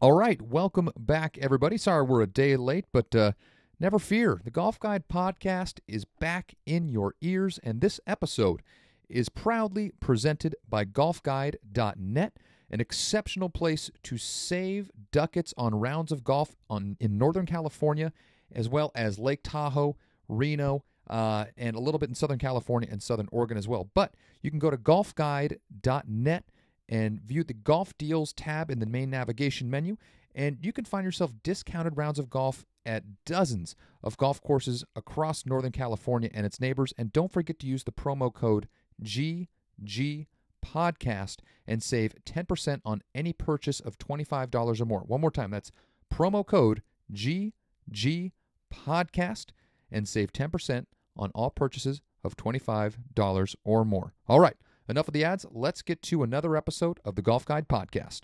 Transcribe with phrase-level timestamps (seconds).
[0.00, 1.76] All right, welcome back, everybody.
[1.76, 3.32] Sorry we're a day late, but uh,
[3.80, 4.40] never fear.
[4.44, 8.62] The Golf Guide podcast is back in your ears, and this episode
[9.08, 12.32] is proudly presented by GolfGuide.net,
[12.70, 18.12] an exceptional place to save ducats on rounds of golf on in Northern California,
[18.54, 19.96] as well as Lake Tahoe,
[20.28, 23.90] Reno, uh, and a little bit in Southern California and Southern Oregon as well.
[23.94, 26.44] But you can go to GolfGuide.net
[26.88, 29.96] and view the golf deals tab in the main navigation menu,
[30.34, 35.44] and you can find yourself discounted rounds of golf at dozens of golf courses across
[35.44, 36.94] Northern California and its neighbors.
[36.96, 38.68] And don't forget to use the promo code
[39.02, 40.26] GG
[40.64, 45.00] podcast and save 10% on any purchase of $25 or more.
[45.00, 45.72] One more time, that's
[46.12, 48.32] promo code GG
[48.72, 49.46] podcast
[49.90, 50.86] and save 10%
[51.16, 54.14] on all purchases of $25 or more.
[54.28, 54.56] All right,
[54.88, 55.44] enough of the ads.
[55.50, 58.22] Let's get to another episode of the Golf Guide podcast.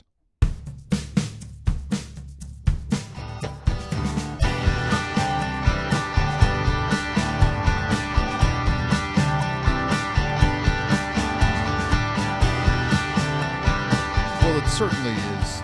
[14.42, 15.62] Well, it certainly is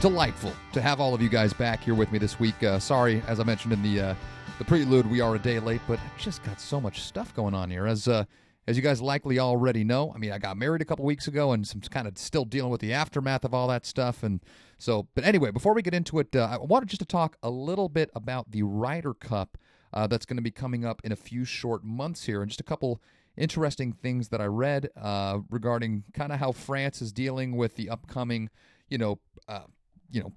[0.00, 2.62] delightful to have all of you guys back here with me this week.
[2.62, 4.14] Uh, sorry, as I mentioned in the uh,
[4.58, 7.54] the prelude, we are a day late, but I just got so much stuff going
[7.54, 7.86] on here.
[7.86, 8.24] As uh,
[8.70, 11.50] as you guys likely already know, I mean, I got married a couple weeks ago,
[11.50, 14.22] and some kind of still dealing with the aftermath of all that stuff.
[14.22, 14.40] And
[14.78, 17.50] so, but anyway, before we get into it, uh, I wanted just to talk a
[17.50, 19.58] little bit about the Ryder Cup
[19.92, 22.60] uh, that's going to be coming up in a few short months here, and just
[22.60, 23.02] a couple
[23.36, 27.90] interesting things that I read uh, regarding kind of how France is dealing with the
[27.90, 28.50] upcoming,
[28.88, 29.64] you know, uh,
[30.12, 30.32] you know,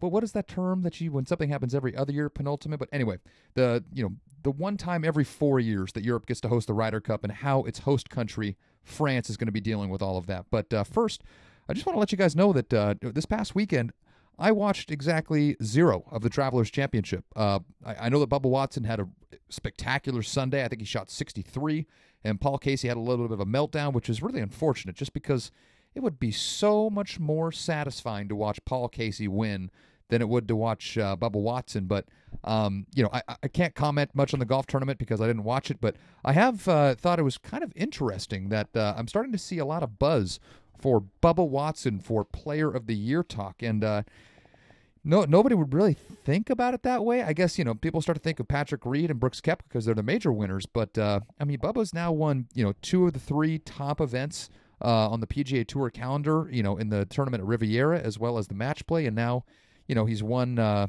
[0.00, 2.78] well, what is that term that you when something happens every other year, penultimate?
[2.78, 3.18] But anyway,
[3.54, 6.74] the you know the one time every four years that Europe gets to host the
[6.74, 10.16] Ryder Cup and how its host country France is going to be dealing with all
[10.16, 10.46] of that.
[10.50, 11.22] But uh, first,
[11.68, 13.92] I just want to let you guys know that uh, this past weekend.
[14.38, 17.24] I watched exactly zero of the Travelers Championship.
[17.34, 19.08] Uh, I, I know that Bubba Watson had a
[19.48, 20.62] spectacular Sunday.
[20.62, 21.86] I think he shot 63,
[22.22, 25.14] and Paul Casey had a little bit of a meltdown, which is really unfortunate just
[25.14, 25.50] because
[25.96, 29.70] it would be so much more satisfying to watch Paul Casey win
[30.08, 31.86] than it would to watch uh, Bubba Watson.
[31.86, 32.04] But
[32.44, 35.44] um, you know, I, I can't comment much on the golf tournament because I didn't
[35.44, 35.80] watch it.
[35.80, 39.38] But I have uh, thought it was kind of interesting that uh, I'm starting to
[39.38, 40.38] see a lot of buzz
[40.78, 44.02] for Bubba Watson for Player of the Year talk, and uh,
[45.02, 47.22] no, nobody would really think about it that way.
[47.22, 49.86] I guess you know people start to think of Patrick Reed and Brooks Koepka because
[49.86, 50.66] they're the major winners.
[50.66, 54.50] But uh, I mean, Bubba's now won you know two of the three top events
[54.82, 56.48] uh, on the PGA Tour calendar.
[56.50, 59.44] You know, in the tournament at Riviera as well as the match play, and now
[59.86, 60.88] you know he's won uh,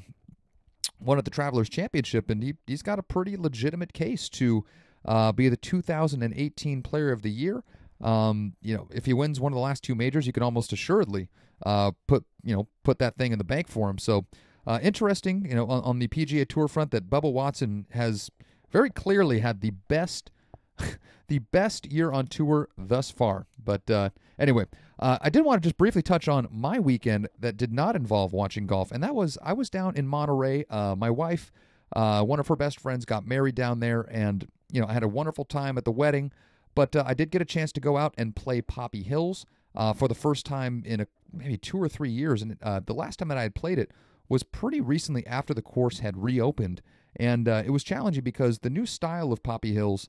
[1.00, 4.66] won at the Travelers Championship, and he he's got a pretty legitimate case to
[5.06, 7.64] uh, be the 2018 Player of the Year.
[8.00, 10.72] Um, you know, if he wins one of the last two majors, you can almost
[10.72, 11.30] assuredly
[11.66, 13.98] uh, put you know put that thing in the bank for him.
[13.98, 14.26] So
[14.66, 18.30] uh, interesting, you know, on, on the PGA Tour front, that Bubba Watson has
[18.72, 20.32] very clearly had the best
[21.28, 23.48] the best year on tour thus far.
[23.68, 24.64] But uh, anyway,
[24.98, 28.32] uh, I did want to just briefly touch on my weekend that did not involve
[28.32, 30.64] watching golf, and that was I was down in Monterey.
[30.70, 31.52] Uh, my wife,
[31.94, 35.04] uh, one of her best friends, got married down there, and you know I had
[35.04, 36.32] a wonderful time at the wedding.
[36.76, 39.46] But uh, I did get a chance to go out and play Poppy Hills
[39.76, 43.20] uh, for the first time in a, maybe two or three years, and the last
[43.20, 43.92] time that I had played it
[44.30, 46.82] was pretty recently after the course had reopened,
[47.18, 50.08] and it was challenging because the new style of Poppy Hills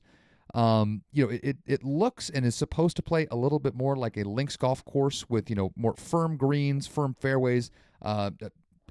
[0.53, 3.95] um, you know, it, it, looks and is supposed to play a little bit more
[3.95, 7.69] like a links golf course with, you know, more firm greens, firm fairways.
[8.01, 8.31] Uh,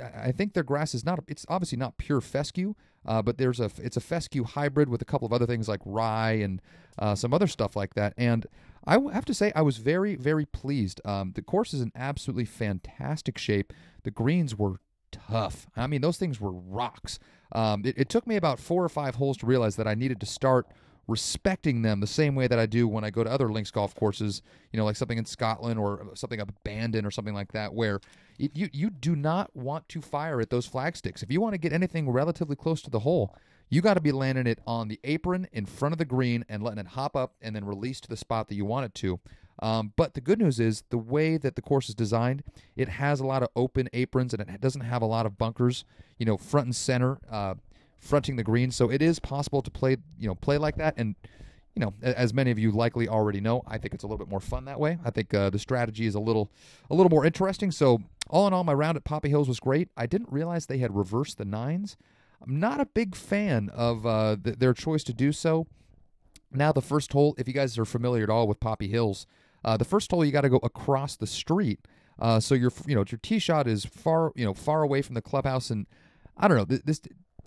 [0.01, 2.75] I think their grass is not, it's obviously not pure fescue,
[3.05, 5.81] uh, but there's a, it's a fescue hybrid with a couple of other things like
[5.85, 6.63] rye and
[6.99, 8.15] uh, some other stuff like that.
[8.17, 8.47] And
[8.87, 11.01] I have to say, I was very, very pleased.
[11.05, 13.73] Um, the course is in absolutely fantastic shape.
[14.05, 14.81] The greens were
[15.11, 15.67] tough.
[15.77, 17.19] I mean, those things were rocks.
[17.51, 20.21] Um, it, it took me about four or five holes to realize that I needed
[20.21, 20.69] to start
[21.09, 23.95] respecting them the same way that I do when I go to other links golf
[23.95, 24.43] courses,
[24.73, 28.01] you know, like something in Scotland or something abandoned or something like that, where
[28.39, 31.23] it, you you do not want to fire at those flag sticks.
[31.23, 33.35] If you want to get anything relatively close to the hole,
[33.71, 36.63] you got to be landing it on the apron in front of the green and
[36.63, 39.19] letting it hop up and then release to the spot that you want it to.
[39.61, 42.45] Um, but the good news is the way that the course is designed,
[42.77, 45.85] it has a lot of open aprons and it doesn't have a lot of bunkers,
[46.17, 47.19] you know, front and center.
[47.29, 47.55] Uh,
[47.99, 48.71] fronting the green.
[48.71, 50.95] So it is possible to play, you know, play like that.
[50.97, 51.15] And
[51.75, 54.29] you know, as many of you likely already know, I think it's a little bit
[54.29, 54.99] more fun that way.
[55.05, 56.51] I think uh, the strategy is a little,
[56.91, 57.71] a little more interesting.
[57.71, 59.89] So all in all, my round at Poppy Hills was great.
[59.97, 61.97] I didn't realize they had reversed the nines.
[62.43, 65.69] I'm not a big fan of uh, th- their choice to do so.
[66.53, 69.27] Now the first hole, if you guys are familiar at all with Poppy Hills,
[69.65, 71.81] uh, the first hole you got to go across the street.
[72.19, 75.15] Uh, so your you know your tee shot is far you know far away from
[75.15, 75.87] the clubhouse, and
[76.37, 77.01] I don't know this.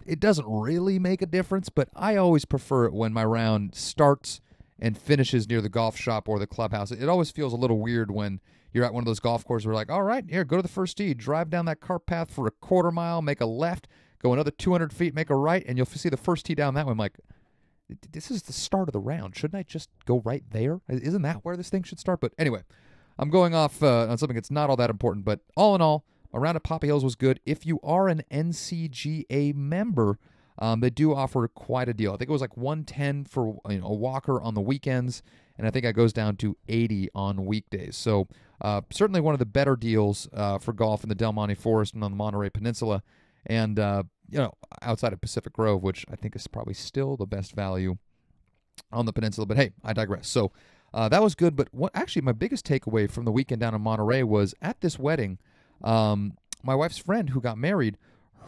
[0.05, 4.41] It doesn't really make a difference, but I always prefer it when my round starts
[4.79, 6.91] and finishes near the golf shop or the clubhouse.
[6.91, 8.39] It always feels a little weird when
[8.73, 10.67] you're at one of those golf courses where like, all right, here, go to the
[10.67, 13.87] first tee, drive down that cart path for a quarter mile, make a left,
[14.21, 16.85] go another 200 feet, make a right, and you'll see the first tee down that
[16.85, 16.91] way.
[16.91, 17.19] I'm like,
[18.11, 19.35] this is the start of the round.
[19.35, 20.79] Shouldn't I just go right there?
[20.87, 22.21] Isn't that where this thing should start?
[22.21, 22.63] But anyway,
[23.19, 25.25] I'm going off uh, on something that's not all that important.
[25.25, 27.39] But all in all, a round at Poppy Hills was good.
[27.45, 30.17] If you are an NCGA member,
[30.59, 32.13] um, they do offer quite a deal.
[32.13, 35.23] I think it was like 110 for you know, a walker on the weekends,
[35.57, 37.97] and I think it goes down to 80 on weekdays.
[37.97, 38.27] So
[38.61, 41.93] uh, certainly one of the better deals uh, for golf in the Del Monte Forest
[41.95, 43.01] and on the Monterey Peninsula,
[43.45, 47.25] and uh, you know outside of Pacific Grove, which I think is probably still the
[47.25, 47.97] best value
[48.91, 49.45] on the peninsula.
[49.45, 50.27] But hey, I digress.
[50.27, 50.51] So
[50.93, 51.55] uh, that was good.
[51.55, 54.99] But what actually my biggest takeaway from the weekend down in Monterey was at this
[54.99, 55.39] wedding,
[55.83, 57.97] um, my wife's friend who got married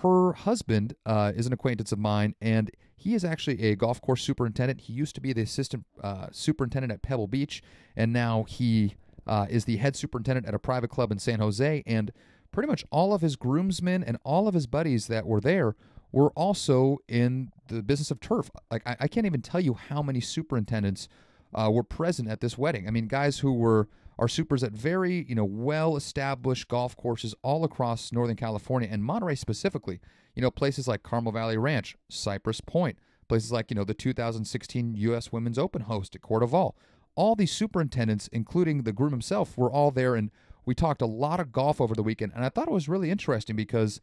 [0.04, 4.22] her husband uh, is an acquaintance of mine, and he is actually a golf course
[4.22, 4.82] superintendent.
[4.82, 7.64] He used to be the assistant uh, superintendent at Pebble Beach,
[7.96, 8.96] and now he
[9.26, 11.84] uh, is the head superintendent at a private club in San Jose.
[11.88, 12.12] And
[12.52, 15.76] pretty much all of his groomsmen and all of his buddies that were there
[16.12, 18.52] were also in the business of turf.
[18.70, 21.08] Like I, I can't even tell you how many superintendents
[21.56, 22.88] uh, were present at this wedding.
[22.88, 23.88] I mean, guys who were
[24.20, 29.04] are supers at very you know well established golf courses all across Northern California and
[29.04, 30.00] Monterey specifically.
[30.36, 32.98] You know places like Carmel Valley Ranch, Cypress Point,
[33.28, 35.32] places like you know the 2016 U.S.
[35.32, 36.74] Women's Open host at CordeValle.
[37.16, 40.32] All these superintendents, including the groom himself, were all there, and
[40.66, 42.32] we talked a lot of golf over the weekend.
[42.36, 44.02] And I thought it was really interesting because,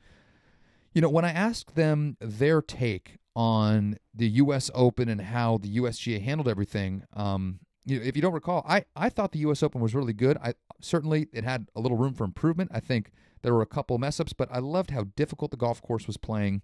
[0.95, 4.71] you know, when I asked them their take on the U.S.
[4.75, 9.33] Open and how the USGA handled everything, um, if you don't recall, I, I thought
[9.33, 9.63] the U.S.
[9.63, 10.37] Open was really good.
[10.39, 12.71] I certainly it had a little room for improvement.
[12.73, 13.11] I think
[13.43, 16.17] there were a couple mess ups, but I loved how difficult the golf course was
[16.17, 16.63] playing,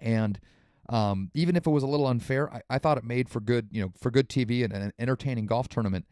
[0.00, 0.40] and
[0.88, 3.68] um, even if it was a little unfair, I, I, thought it made for good
[3.72, 6.06] you know for good TV and an entertaining golf tournament.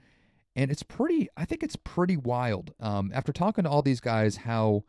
[0.57, 1.29] And it's pretty.
[1.37, 2.75] I think it's pretty wild.
[2.79, 4.85] Um, after talking to all these guys, how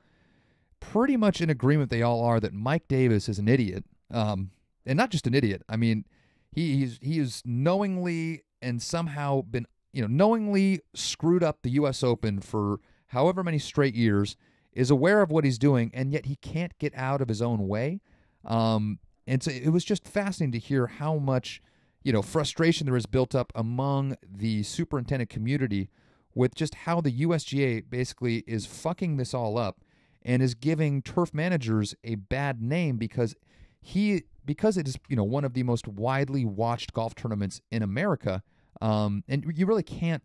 [0.80, 4.52] pretty much in agreement they all are that Mike Davis is an idiot, um,
[4.86, 5.64] and not just an idiot.
[5.70, 6.06] I mean,
[6.52, 12.04] he, he's he is knowingly and somehow been you know knowingly screwed up the U.S.
[12.04, 14.36] Open for however many straight years,
[14.74, 17.68] is aware of what he's doing, and yet he can't get out of his own
[17.68, 18.02] way.
[18.44, 21.62] Um, and so it was just fascinating to hear how much
[22.04, 25.90] you know frustration there is built up among the superintendent community
[26.36, 29.80] with just how the USGA basically is fucking this all up
[30.22, 33.36] and is giving turf managers a bad name because
[33.82, 37.82] he because it is you know one of the most widely watched golf tournaments in
[37.82, 38.44] America
[38.82, 40.24] um, and you really can't.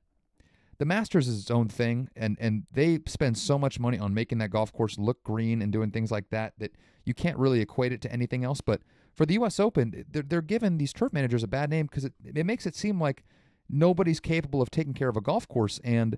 [0.79, 4.39] The Masters is its own thing, and and they spend so much money on making
[4.39, 6.73] that golf course look green and doing things like that that
[7.05, 8.61] you can't really equate it to anything else.
[8.61, 8.81] But
[9.15, 9.61] for the U.S.
[9.61, 12.75] Open, they're, they're giving these turf managers a bad name because it, it makes it
[12.75, 13.25] seem like
[13.69, 15.81] nobody's capable of taking care of a golf course.
[15.85, 16.17] And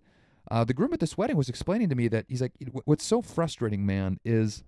[0.51, 2.53] uh, the groom at this wedding was explaining to me that he's like,
[2.85, 4.63] what's so frustrating, man, is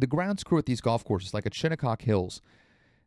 [0.00, 2.40] the grounds crew at these golf courses, like at Shinnecock Hills,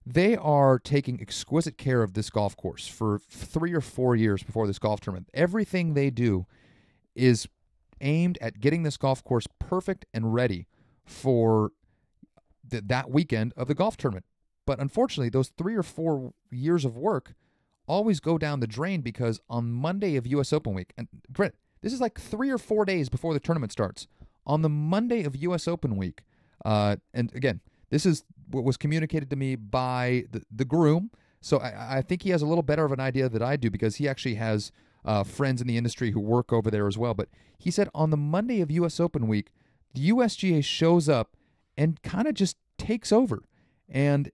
[0.06, 4.66] they are taking exquisite care of this golf course for three or four years before
[4.66, 5.30] this golf tournament.
[5.34, 6.46] Everything they do
[7.14, 7.48] is
[8.00, 10.68] aimed at getting this golf course perfect and ready
[11.04, 11.72] for
[12.70, 14.26] th- that weekend of the golf tournament.
[14.66, 17.34] But unfortunately, those three or four years of work
[17.88, 20.54] always go down the drain because on Monday of U.S.
[20.54, 21.08] Open week, and
[21.82, 24.08] this is like three or four days before the tournament starts.
[24.46, 25.68] On the Monday of U.S.
[25.68, 26.22] Open week,
[26.66, 31.12] uh, and again, this is what was communicated to me by the, the groom.
[31.42, 33.70] So I, I, think he has a little better of an idea than I do
[33.70, 34.72] because he actually has
[35.06, 37.14] uh, friends in the industry who work over there as well.
[37.14, 39.00] But he said on the Monday of U.S.
[39.00, 39.52] Open week,
[39.94, 41.36] the USGA shows up
[41.78, 43.44] and kind of just takes over.
[43.88, 44.32] And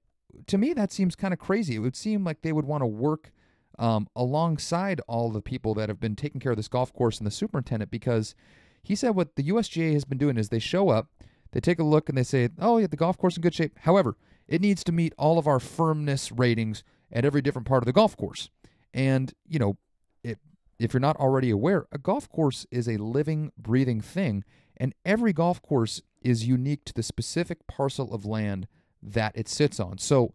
[0.47, 1.75] to me, that seems kind of crazy.
[1.75, 3.31] It would seem like they would want to work
[3.79, 7.27] um, alongside all the people that have been taking care of this golf course and
[7.27, 8.35] the superintendent because
[8.83, 11.09] he said what the USGA has been doing is they show up
[11.53, 13.77] they take a look and they say, oh, yeah, the golf course in good shape.
[13.79, 14.17] However,
[14.47, 17.93] it needs to meet all of our firmness ratings at every different part of the
[17.93, 18.49] golf course.
[18.93, 19.77] And, you know,
[20.23, 20.39] it,
[20.79, 24.43] if you're not already aware, a golf course is a living, breathing thing,
[24.75, 28.67] and every golf course is unique to the specific parcel of land
[29.01, 29.99] that it sits on.
[29.99, 30.33] So,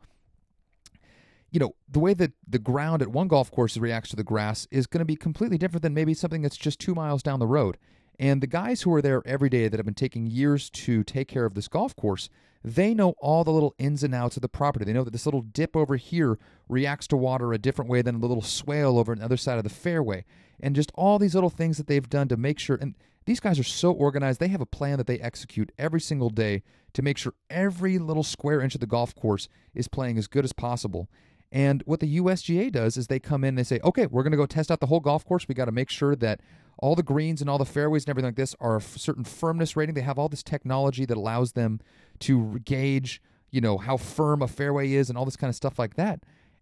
[1.51, 4.69] you know, the way that the ground at one golf course reacts to the grass
[4.71, 7.47] is going to be completely different than maybe something that's just two miles down the
[7.47, 7.77] road.
[8.19, 11.29] And the guys who are there every day that have been taking years to take
[11.29, 12.29] care of this golf course,
[12.65, 14.85] they know all the little ins and outs of the property.
[14.85, 18.21] They know that this little dip over here reacts to water a different way than
[18.21, 20.25] the little swale over on the other side of the fairway.
[20.59, 22.77] And just all these little things that they've done to make sure.
[22.77, 22.97] And
[23.27, 24.41] these guys are so organized.
[24.41, 26.63] They have a plan that they execute every single day
[26.95, 30.45] to make sure every little square inch of the golf course is playing as good
[30.45, 31.09] as possible.
[31.53, 34.33] And what the USGA does is they come in and they say, okay, we're going
[34.33, 35.47] to go test out the whole golf course.
[35.49, 36.41] We got to make sure that
[36.79, 39.77] all the greens and all the fairways and everything like this are a certain firmness
[39.77, 39.95] rating.
[39.95, 41.81] They have all this technology that allows them
[42.21, 43.21] to gauge,
[43.51, 46.21] you know, how firm a fairway is and all this kind of stuff like that.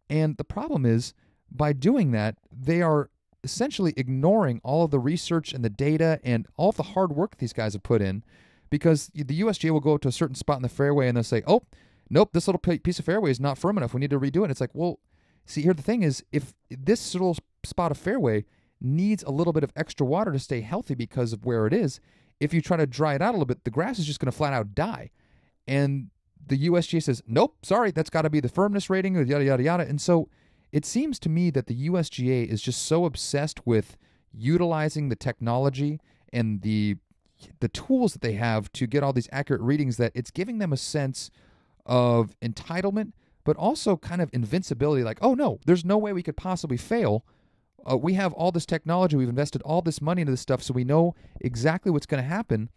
[0.08, 1.12] And the problem is,
[1.50, 3.10] by doing that, they are
[3.44, 7.38] essentially ignoring all of the research and the data and all of the hard work
[7.38, 8.24] these guys have put in
[8.70, 11.42] because the USGA will go to a certain spot in the fairway and they'll say,
[11.46, 11.62] oh,
[12.10, 13.94] nope, this little piece of fairway is not firm enough.
[13.94, 14.50] We need to redo it.
[14.50, 14.98] It's like, well,
[15.44, 18.44] see, here the thing is, if this little spot of fairway
[18.80, 22.00] needs a little bit of extra water to stay healthy because of where it is,
[22.40, 24.30] if you try to dry it out a little bit, the grass is just going
[24.30, 25.10] to flat out die.
[25.66, 26.10] And
[26.46, 29.88] the USGA says, nope, sorry, that's got to be the firmness rating, yada, yada, yada.
[29.88, 30.28] And so
[30.72, 33.96] it seems to me that the USGA is just so obsessed with
[34.32, 36.00] utilizing the technology
[36.32, 36.96] and the
[37.60, 40.72] the tools that they have to get all these accurate readings that it's giving them
[40.72, 41.30] a sense
[41.84, 43.12] of entitlement,
[43.44, 45.04] but also kind of invincibility.
[45.04, 47.24] Like, oh no, there's no way we could possibly fail.
[47.88, 50.74] Uh, we have all this technology, we've invested all this money into this stuff, so
[50.74, 52.68] we know exactly what's going to happen.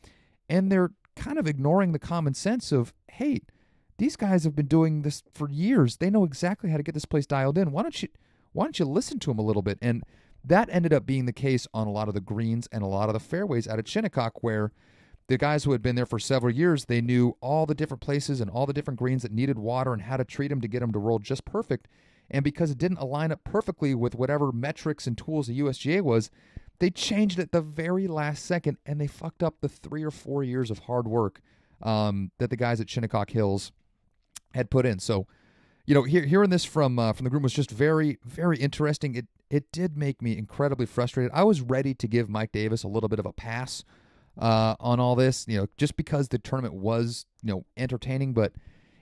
[0.48, 3.42] And they're kind of ignoring the common sense of, hey,
[3.98, 5.98] these guys have been doing this for years.
[5.98, 7.72] They know exactly how to get this place dialed in.
[7.72, 8.08] Why don't you
[8.54, 9.78] why don't you listen to them a little bit?
[9.82, 10.04] And
[10.44, 13.10] that ended up being the case on a lot of the greens and a lot
[13.10, 14.72] of the fairways out at Shinnecock, where
[15.28, 18.42] the guys who had been there for several years, they knew all the different places
[18.42, 20.80] and all the different greens that needed water and how to treat them to get
[20.80, 21.88] them to roll just perfect.
[22.32, 26.30] And because it didn't align up perfectly with whatever metrics and tools the USGA was,
[26.80, 30.44] they changed it the very last second and they fucked up the three or four
[30.44, 31.42] years of hard work
[31.82, 33.72] um, that the guys at Shinnecock Hills
[34.54, 35.00] had put in.
[35.00, 35.28] So,
[35.86, 39.16] you know, hear, hearing this from uh, from the group was just very, very interesting.
[39.16, 41.32] It it did make me incredibly frustrated.
[41.34, 43.84] I was ready to give Mike Davis a little bit of a pass
[44.38, 48.34] uh, on all this, you know, just because the tournament was, you know, entertaining.
[48.34, 48.54] But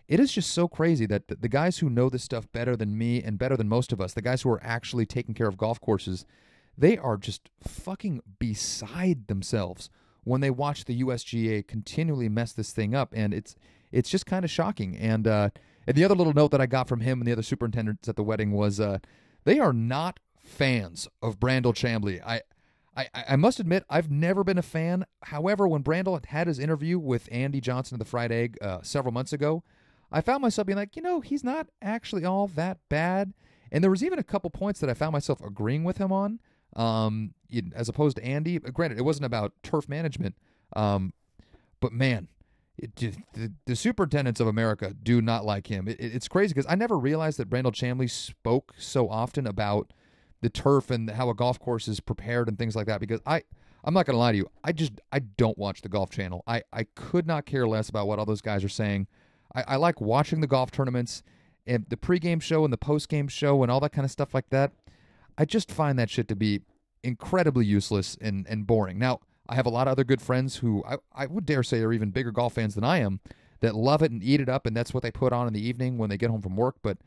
[0.07, 2.97] it is just so crazy that the, the guys who know this stuff better than
[2.97, 5.57] me and better than most of us, the guys who are actually taking care of
[5.57, 6.25] golf courses,
[6.77, 9.89] they are just fucking beside themselves
[10.23, 13.55] when they watch the USGA continually mess this thing up, and it's
[13.91, 14.97] it's just kind of shocking.
[14.97, 15.49] And uh,
[15.87, 18.17] and the other little note that I got from him and the other superintendents at
[18.17, 18.99] the wedding was uh,
[19.45, 22.21] they are not fans of Brandel Chamblee.
[22.25, 22.41] I,
[22.95, 25.05] I, I must admit, I've never been a fan.
[25.23, 29.13] However, when Brandel had his interview with Andy Johnson of the Fried Egg uh, several
[29.13, 29.63] months ago,
[30.11, 33.33] I found myself being like, you know, he's not actually all that bad.
[33.71, 36.39] And there was even a couple points that I found myself agreeing with him on,
[36.75, 37.33] um,
[37.75, 38.59] as opposed to Andy.
[38.59, 40.35] Granted, it wasn't about turf management,
[40.73, 41.13] um,
[41.81, 42.29] but man,
[42.77, 45.87] it, the, the, superintendents of America do not like him.
[45.87, 49.91] It, it's crazy because I never realized that Brandel Chamblee spoke so often about
[50.41, 53.41] the turf and how a golf course is prepared and things like that because I
[53.83, 54.49] I'm not to lie to you.
[54.63, 56.43] I just I don't watch the golf channel.
[56.45, 59.07] I I could not care less about what all those guys are saying.
[59.57, 61.23] I, I like watching the golf tournaments
[61.65, 64.49] and the pregame show and the postgame show and all that kind of stuff like
[64.51, 64.71] that.
[65.37, 66.61] I just find that shit to be
[67.03, 68.99] incredibly useless and, and boring.
[68.99, 71.79] Now, I have a lot of other good friends who I, I would dare say
[71.81, 73.19] are even bigger golf fans than I am
[73.61, 75.65] that love it and eat it up, and that's what they put on in the
[75.65, 76.75] evening when they get home from work.
[76.83, 76.97] But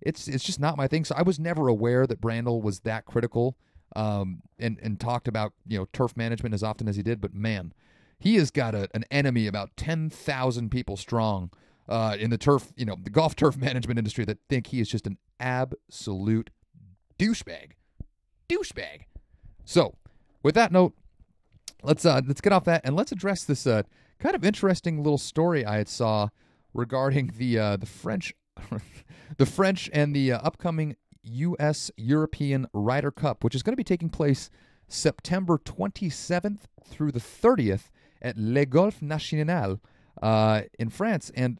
[0.00, 1.04] it's it's just not my thing.
[1.04, 3.56] So I was never aware that Brandel was that critical
[3.94, 7.20] um, and and talked about you know turf management as often as he did.
[7.20, 7.72] But man,
[8.18, 11.50] he has got a, an enemy about ten thousand people strong
[11.88, 14.88] uh, in the turf you know the golf turf management industry that think he is
[14.88, 16.50] just an absolute
[17.18, 17.72] douchebag,
[18.48, 19.02] douchebag.
[19.64, 19.94] So
[20.42, 20.94] with that note,
[21.82, 23.82] let's uh let's get off that and let's address this uh
[24.18, 26.28] kind of interesting little story I had saw
[26.72, 28.34] regarding the uh the French
[29.38, 31.90] the French and the uh, upcoming U.S.
[31.96, 34.50] European Ryder Cup, which is going to be taking place
[34.88, 39.80] September 27th through the 30th at Le Golf National
[40.22, 41.30] uh, in France.
[41.34, 41.58] And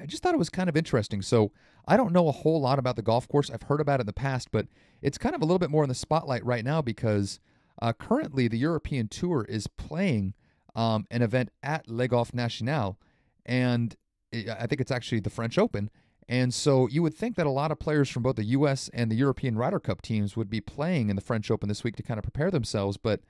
[0.00, 1.22] I just thought it was kind of interesting.
[1.22, 1.52] So
[1.86, 3.50] I don't know a whole lot about the golf course.
[3.50, 4.66] I've heard about it in the past, but
[5.02, 7.40] it's kind of a little bit more in the spotlight right now because
[7.82, 10.34] uh, currently the European Tour is playing
[10.74, 12.98] um, an event at Le Golf National.
[13.44, 13.94] And
[14.32, 15.90] I think it's actually the French Open.
[16.28, 18.88] And so you would think that a lot of players from both the U.S.
[18.94, 21.96] and the European Ryder Cup teams would be playing in the French Open this week
[21.96, 22.96] to kind of prepare themselves.
[22.96, 23.20] But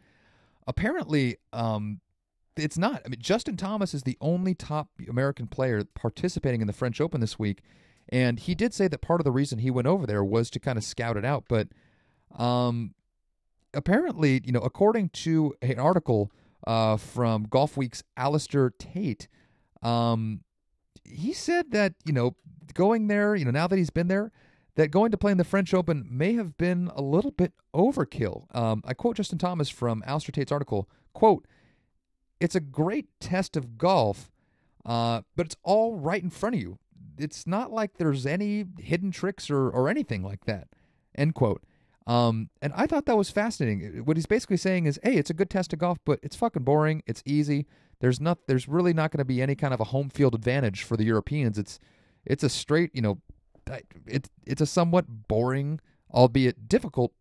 [0.66, 2.00] apparently, um,
[2.56, 3.02] it's not.
[3.04, 7.20] I mean, Justin Thomas is the only top American player participating in the French Open
[7.20, 7.62] this week.
[8.08, 10.60] And he did say that part of the reason he went over there was to
[10.60, 11.44] kind of scout it out.
[11.48, 11.68] But
[12.36, 12.94] um,
[13.72, 16.30] apparently, you know, according to an article
[16.66, 19.28] uh, from Golf Week's Alistair Tait,
[19.82, 20.40] um,
[21.04, 22.36] he said that you know
[22.74, 24.32] going there, you know, now that he's been there,
[24.74, 28.54] that going to play in the French Open may have been a little bit overkill.
[28.54, 31.46] Um, I quote Justin Thomas from Alistair Tait's article: "Quote,
[32.40, 34.30] it's a great test of golf,
[34.84, 36.78] uh, but it's all right in front of you.
[37.18, 40.68] It's not like there's any hidden tricks or or anything like that."
[41.14, 41.62] End quote.
[42.06, 44.04] Um, and I thought that was fascinating.
[44.04, 46.64] What he's basically saying is, hey, it's a good test of golf, but it's fucking
[46.64, 47.02] boring.
[47.06, 47.66] It's easy.
[48.00, 48.38] There's not.
[48.46, 51.04] There's really not going to be any kind of a home field advantage for the
[51.04, 51.58] Europeans.
[51.58, 51.78] It's
[52.24, 53.20] it's a straight, you know,
[54.06, 55.80] it's it's a somewhat boring,
[56.12, 57.12] albeit difficult,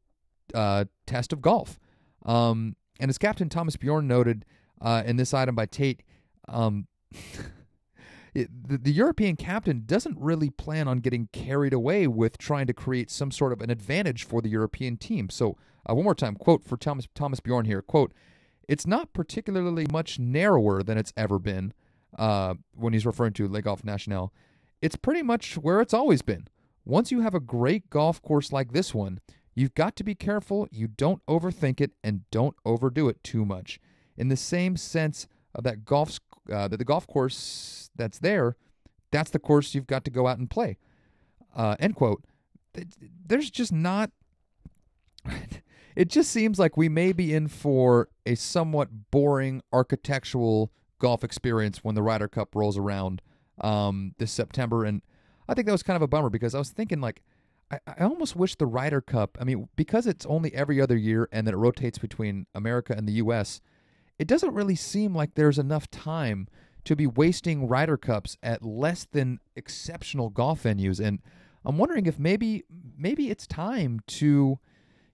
[0.53, 1.79] uh, test of golf.
[2.25, 4.45] Um, and as Captain Thomas Bjorn noted
[4.81, 6.03] uh, in this item by Tait,
[6.47, 6.87] um,
[8.33, 13.09] the, the, European captain doesn't really plan on getting carried away with trying to create
[13.09, 15.29] some sort of an advantage for the European team.
[15.29, 15.57] So,
[15.89, 18.13] uh, one more time, quote for Thomas Thomas Bjorn here: "quote
[18.67, 21.73] It's not particularly much narrower than it's ever been."
[22.17, 24.33] Uh, when he's referring to Le Golf National,
[24.81, 26.47] it's pretty much where it's always been.
[26.83, 29.19] Once you have a great golf course like this one,
[29.53, 33.79] you've got to be careful you don't overthink it and don't overdo it too much.
[34.19, 36.19] In the same sense of that golf
[36.51, 38.57] uh, that the golf course that's there,
[39.11, 40.77] that's the course you've got to go out and play.
[41.55, 42.23] Uh, end quote.
[43.25, 44.11] There's just not.
[45.95, 51.83] it just seems like we may be in for a somewhat boring architectural golf experience
[51.83, 53.21] when the Ryder Cup rolls around
[53.61, 55.01] um, this September, and
[55.47, 57.21] I think that was kind of a bummer because I was thinking like.
[57.71, 61.29] I, I almost wish the Ryder Cup, I mean, because it's only every other year
[61.31, 63.61] and then it rotates between America and the U.S.,
[64.19, 66.47] it doesn't really seem like there's enough time
[66.83, 70.99] to be wasting Ryder Cups at less than exceptional golf venues.
[70.99, 71.19] And
[71.65, 72.63] I'm wondering if maybe
[72.97, 74.59] maybe it's time to,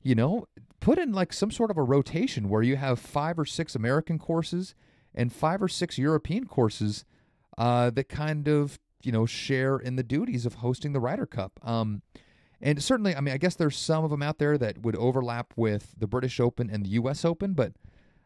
[0.01, 0.47] you know,
[0.79, 4.19] put in like some sort of a rotation where you have five or six American
[4.19, 4.75] courses
[5.13, 7.05] and five or six European courses
[7.57, 11.59] uh, that kind of you know share in the duties of hosting the Ryder Cup.
[11.63, 12.01] Um,
[12.61, 15.53] and certainly, I mean, I guess there's some of them out there that would overlap
[15.55, 17.23] with the British Open and the U.S.
[17.23, 17.73] Open, but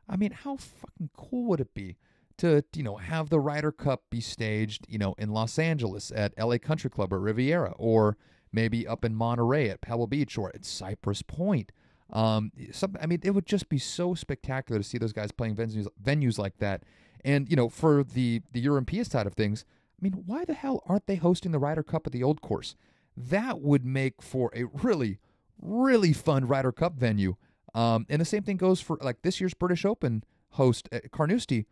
[0.10, 1.98] I mean, how fucking cool would it be
[2.38, 6.34] to, you know, have the Ryder Cup be staged, you know, in Los Angeles at
[6.38, 8.17] LA Country Club or Riviera, or
[8.52, 11.72] maybe up in Monterey at Pebble Beach or at Cypress Point.
[12.12, 15.56] Um, some, I mean, it would just be so spectacular to see those guys playing
[15.56, 16.84] venues, venues like that.
[17.24, 19.65] And you know, for the the European side of things,
[20.00, 22.76] I mean, why the hell aren't they hosting the Ryder Cup at the Old Course?
[23.15, 25.19] That would make for a really,
[25.62, 27.36] really fun Ryder Cup venue.
[27.73, 31.65] Um, and the same thing goes for like this year's British Open host at Carnoustie.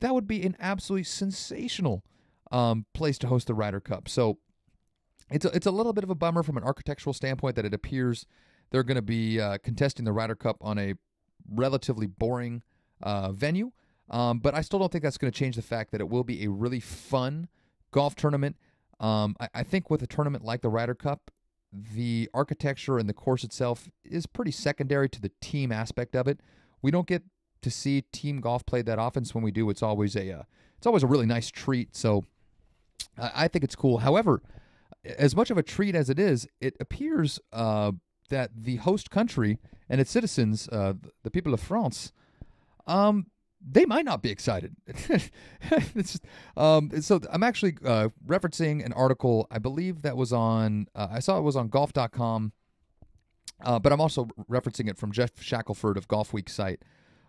[0.00, 2.04] That would be an absolutely sensational
[2.50, 4.08] um, place to host the Ryder Cup.
[4.08, 4.38] So
[5.30, 7.74] it's a, it's a little bit of a bummer from an architectural standpoint that it
[7.74, 8.26] appears
[8.70, 10.94] they're going to be uh, contesting the Ryder Cup on a
[11.50, 12.62] relatively boring
[13.02, 13.72] uh, venue.
[14.10, 16.24] Um, but I still don't think that's going to change the fact that it will
[16.24, 17.48] be a really fun
[17.90, 18.56] golf tournament.
[19.00, 21.30] Um, I, I, think with a tournament like the Ryder Cup,
[21.72, 26.40] the architecture and the course itself is pretty secondary to the team aspect of it.
[26.82, 27.22] We don't get
[27.62, 30.42] to see team golf played that often, so when we do, it's always a uh,
[30.76, 31.94] it's always a really nice treat.
[31.96, 32.24] So
[33.18, 33.98] I, I, think it's cool.
[33.98, 34.42] However,
[35.04, 37.92] as much of a treat as it is, it appears uh,
[38.28, 42.12] that the host country and its citizens, uh, the people of France,
[42.86, 43.26] um,
[43.70, 44.74] they might not be excited.
[45.96, 46.24] just,
[46.56, 51.18] um, so I'm actually uh, referencing an article, I believe that was on, uh, I
[51.20, 52.52] saw it was on golf.com,
[53.62, 56.82] uh, but I'm also referencing it from Geoff Shackelford of Golf Week site,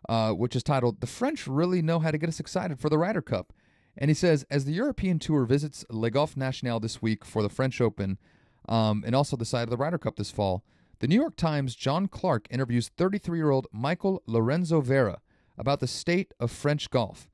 [0.08, 2.98] uh, which is titled, The French Really Know How to Get Us Excited for the
[2.98, 3.54] Ryder Cup.
[3.98, 7.50] And he says, as the European Tour visits Le Golf National this week for the
[7.50, 8.18] French Open
[8.70, 10.64] um, and also the side of the Ryder Cup this fall,
[11.00, 15.20] the New York Times' John Clark interviews 33 year old Michael Lorenzo Vera
[15.60, 17.30] about the state of French golf.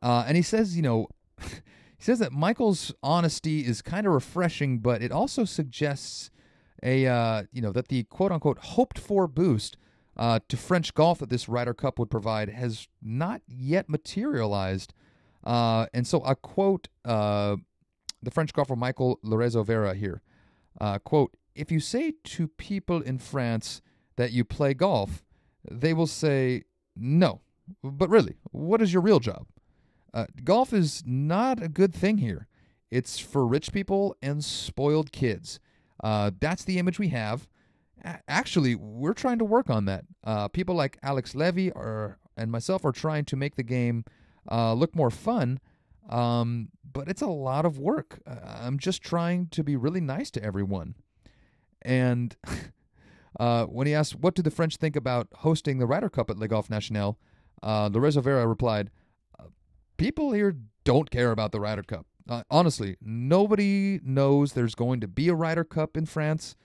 [0.00, 1.08] Uh, and he says, you know,
[1.40, 1.50] he
[1.98, 6.30] says that Michael's honesty is kind of refreshing, but it also suggests
[6.82, 9.76] a, uh, you know, that the quote unquote hoped for boost
[10.16, 14.92] uh, to French golf that this Ryder Cup would provide has not yet materialized.
[15.44, 17.56] Uh, and so I quote uh,
[18.22, 20.22] the French golfer Michael Lorenzo Vera here.
[20.80, 23.82] Uh, quote, if you say to people in France
[24.16, 25.24] that you play golf,
[25.70, 26.64] they will say,
[26.96, 27.40] no,
[27.82, 29.46] but really, what is your real job?
[30.14, 32.46] Uh, golf is not a good thing here.
[32.90, 35.58] It's for rich people and spoiled kids.
[36.02, 37.48] Uh, that's the image we have.
[38.04, 40.04] A- actually, we're trying to work on that.
[40.22, 44.04] Uh, people like Alex Levy are, and myself are trying to make the game
[44.50, 45.60] uh, look more fun,
[46.10, 48.20] um, but it's a lot of work.
[48.26, 50.94] Uh, I'm just trying to be really nice to everyone.
[51.80, 52.36] And
[53.38, 56.38] Uh, when he asked, what do the French think about hosting the Ryder Cup at
[56.38, 57.18] Le Golf National,
[57.62, 58.90] uh, Lorenzo Vera replied,
[59.38, 59.44] uh,
[59.96, 62.06] people here don't care about the Ryder Cup.
[62.28, 66.56] Uh, honestly, nobody knows there's going to be a Ryder Cup in France.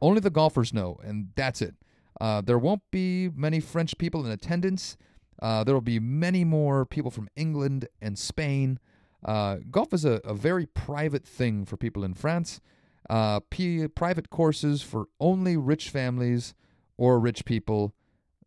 [0.00, 1.74] Only the golfers know, and that's it.
[2.20, 4.96] Uh, there won't be many French people in attendance.
[5.40, 8.78] Uh, there will be many more people from England and Spain.
[9.24, 12.60] Uh, golf is a, a, very private thing for people in France.
[13.08, 16.54] Uh, P- private courses for only rich families
[16.96, 17.94] or rich people.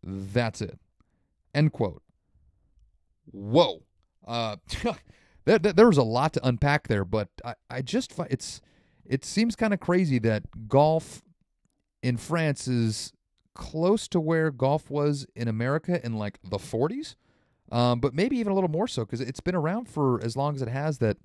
[0.02, 0.78] That's it.
[1.54, 2.02] End quote.
[3.30, 3.82] Whoa.
[4.26, 4.56] Uh,
[5.44, 8.60] there, there was a lot to unpack there, but I, I just it's
[9.04, 11.22] it seems kind of crazy that golf
[12.02, 13.12] in France is
[13.54, 17.14] close to where golf was in America in like the 40s,
[17.70, 20.54] um, but maybe even a little more so because it's been around for as long
[20.54, 20.98] as it has.
[20.98, 21.18] That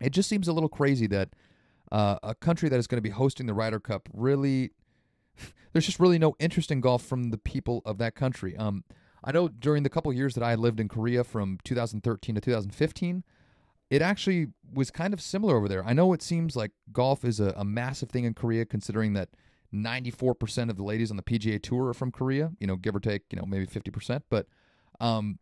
[0.00, 1.30] it just seems a little crazy that
[1.92, 4.72] uh, a country that is going to be hosting the Ryder Cup really
[5.72, 8.56] there's just really no interest in golf from the people of that country.
[8.56, 8.84] Um,
[9.26, 13.24] I know during the couple years that I lived in Korea from 2013 to 2015,
[13.90, 15.84] it actually was kind of similar over there.
[15.84, 19.30] I know it seems like golf is a, a massive thing in Korea, considering that
[19.74, 23.00] 94% of the ladies on the PGA Tour are from Korea, you know, give or
[23.00, 24.22] take, you know, maybe 50%.
[24.30, 24.46] But
[25.00, 25.38] um,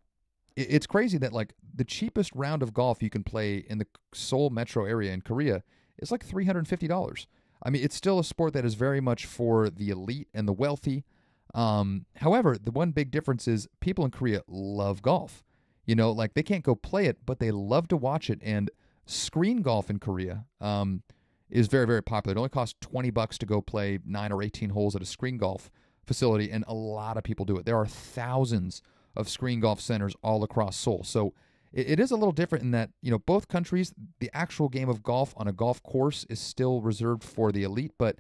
[0.57, 3.87] it, it's crazy that, like, the cheapest round of golf you can play in the
[4.15, 5.63] Seoul metro area in Korea
[5.99, 7.27] is like $350.
[7.63, 10.53] I mean, it's still a sport that is very much for the elite and the
[10.53, 11.05] wealthy.
[11.55, 15.43] Um, however, the one big difference is people in Korea love golf.
[15.87, 18.41] You know, like they can't go play it, but they love to watch it.
[18.43, 18.71] And
[19.07, 21.03] screen golf in Korea, um,
[21.51, 22.35] is very very popular.
[22.35, 25.37] It only costs 20 bucks to go play 9 or 18 holes at a screen
[25.39, 25.71] golf
[26.07, 27.65] facility and a lot of people do it.
[27.65, 28.83] There are thousands
[29.17, 31.03] of screen golf centers all across Seoul.
[31.05, 31.33] So
[31.73, 34.89] it, it is a little different in that, you know, both countries the actual game
[34.89, 38.19] of golf on a golf course is still reserved for the elite, but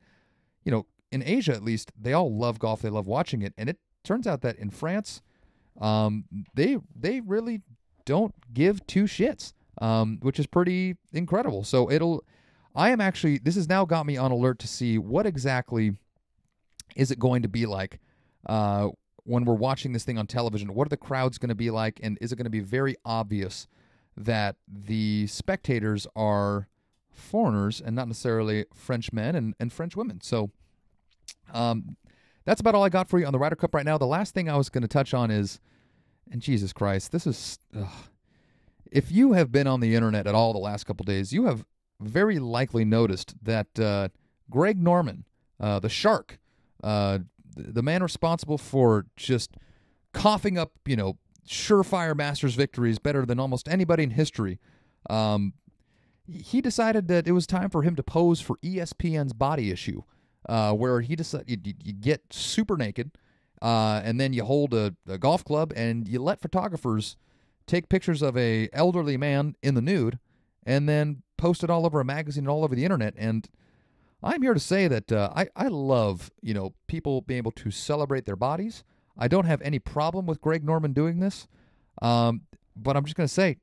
[0.64, 3.68] you know, in Asia at least, they all love golf, they love watching it, and
[3.68, 5.22] it turns out that in France
[5.81, 6.24] um,
[6.55, 7.62] they they really
[8.05, 11.64] don't give two shits, um, which is pretty incredible.
[11.64, 12.24] So it'll
[12.74, 15.92] I am actually, this has now got me on alert to see what exactly
[16.96, 18.00] is it going to be like
[18.46, 18.88] uh,
[19.22, 20.74] when we're watching this thing on television.
[20.74, 22.00] What are the crowds going to be like?
[22.03, 23.68] And is it going to be very obvious
[24.16, 26.68] that the spectators are
[27.12, 30.20] foreigners and not necessarily French men and, and French women?
[30.20, 30.50] So
[31.52, 31.96] um,
[32.44, 33.98] that's about all I got for you on the Ryder Cup right now.
[33.98, 35.61] The last thing I was going to touch on is,
[36.30, 37.59] and Jesus Christ, this is.
[37.76, 37.88] Ugh.
[38.90, 41.64] If you have been on the internet at all the last couple days, you have
[42.00, 44.09] very likely noticed that uh,
[44.50, 45.24] Greg Norman,
[45.59, 46.38] uh, the shark,
[46.83, 47.18] uh,
[47.57, 49.57] the man responsible for just
[50.12, 54.59] coughing up, you know, surefire Masters victories better than almost anybody in history,
[55.11, 55.54] um,
[56.26, 60.02] he decided that it was time for him to pose for ESPN's body issue,
[60.48, 63.12] uh, where he decided you, you, get super naked,
[63.62, 67.16] uh, and then you hold a, a golf club and you let photographers
[67.66, 70.18] take pictures of a elderly man in the nude
[70.66, 73.14] and then post it all over a magazine and all over the internet.
[73.16, 73.48] And
[74.22, 77.70] I'm here to say that uh, I, I love, you know, people being able to
[77.70, 78.85] celebrate their bodies.
[79.16, 81.46] I don't have any problem with Greg Norman doing this.
[82.02, 82.42] Um,
[82.76, 83.59] but I'm just going to say,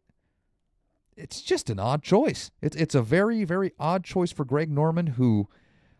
[1.17, 2.52] it's just an odd choice.
[2.62, 5.50] It's it's a very very odd choice for Greg Norman, who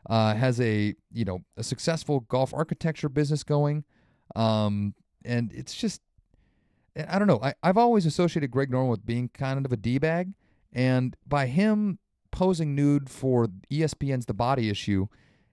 [0.10, 3.84] uh, has a you know a successful golf architecture business going,
[4.36, 6.02] um, and it's just
[7.10, 7.40] I don't know.
[7.42, 10.34] I, I've always associated Greg Norman with being kind of a d bag,
[10.74, 12.00] and by him
[12.32, 15.08] posing nude for ESPN's The Body issue,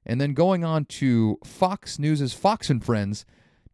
[0.06, 3.24] and then going on to Fox News's Fox and Friends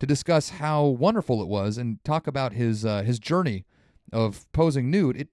[0.01, 3.65] to discuss how wonderful it was and talk about his uh, his journey
[4.13, 5.29] of posing nude, it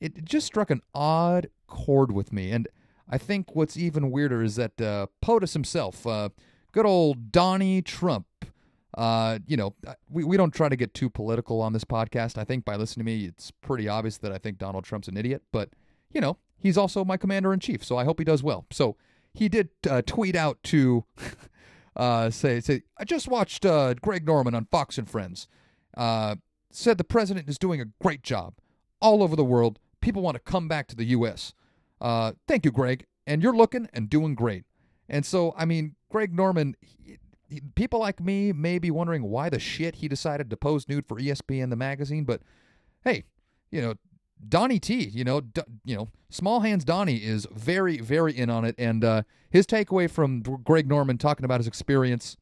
[0.00, 2.50] it just struck an odd chord with me.
[2.50, 2.68] And
[3.10, 6.28] I think what's even weirder is that uh, POTUS himself, uh,
[6.72, 8.26] good old Donnie Trump,
[8.96, 12.38] uh, you know, uh, we, we don't try to get too political on this podcast.
[12.38, 15.16] I think by listening to me, it's pretty obvious that I think Donald Trump's an
[15.16, 15.70] idiot, but,
[16.12, 18.64] you know, he's also my commander in chief, so I hope he does well.
[18.70, 18.96] So
[19.34, 21.04] he did uh, tweet out to
[21.96, 25.48] uh, say, say, I just watched uh, Greg Norman on Fox and Friends.
[25.96, 26.36] Uh,
[26.70, 28.54] said the president is doing a great job.
[29.00, 31.52] All over the world, people want to come back to the U.S.
[32.00, 33.04] Uh, thank you, Greg.
[33.26, 34.64] And you're looking and doing great.
[35.08, 36.76] And so, I mean, Greg Norman,
[37.74, 41.18] people like me may be wondering why the shit he decided to pose nude for
[41.18, 42.42] ESPN the magazine, but
[43.04, 43.24] hey,
[43.70, 43.94] you know,
[44.48, 48.64] Donnie T, you know, D- you know, Small Hands Donnie is very, very in on
[48.64, 52.36] it, and uh, his takeaway from Greg Norman talking about his experience,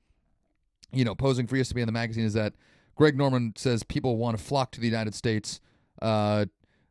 [0.93, 2.55] you know, posing for ESPN the magazine is that
[2.95, 5.61] Greg Norman says people want to flock to the United States
[6.03, 6.47] uh,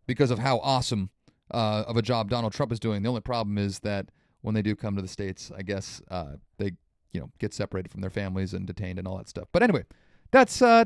[0.08, 1.10] because of how awesome
[1.52, 3.04] uh, of a job Donald Trump is doing.
[3.04, 4.10] The only problem is that
[4.42, 6.74] when they do come to the states, I guess uh, they
[7.12, 9.48] you know, get separated from their families and detained and all that stuff.
[9.52, 9.86] But anyway,
[10.32, 10.86] that's uh,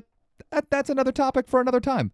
[0.52, 2.12] that, that's another topic for another time.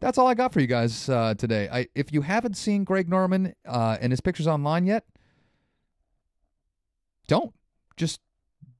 [0.00, 1.68] That's all I got for you guys uh, today.
[1.70, 5.04] I, if you haven't seen Greg Norman uh, and his pictures online yet,
[7.26, 7.54] don't
[7.96, 8.20] just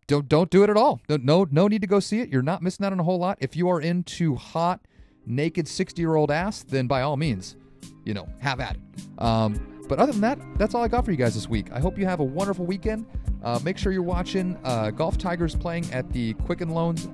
[0.06, 1.00] don't don't do it at all.
[1.08, 2.28] No, no no need to go see it.
[2.28, 3.38] You're not missing out on a whole lot.
[3.40, 4.80] If you are into hot,
[5.24, 7.56] naked sixty year old ass, then by all means,
[8.04, 9.22] you know, have at it.
[9.22, 11.70] Um, but other than that, that's all I got for you guys this week.
[11.72, 13.06] I hope you have a wonderful weekend.
[13.42, 17.08] Uh, make sure you're watching uh, Golf Tigers playing at the Quicken Loans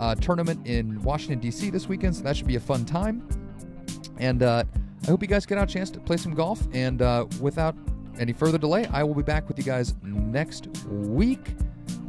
[0.00, 1.70] uh, tournament in Washington, D.C.
[1.70, 3.26] this weekend, so that should be a fun time.
[4.18, 4.64] And uh,
[5.04, 6.66] I hope you guys get a chance to play some golf.
[6.72, 7.76] And uh, without
[8.18, 11.54] any further delay, I will be back with you guys next week.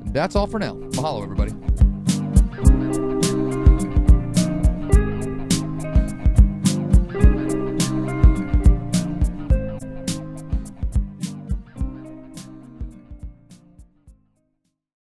[0.08, 0.74] That's all for now.
[0.74, 1.79] Mahalo, everybody.